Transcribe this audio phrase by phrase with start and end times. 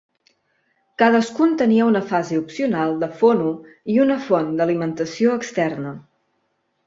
[1.01, 3.51] Cadascun tenia una fase opcional de fono
[3.95, 5.93] i una font d'alimentació externa.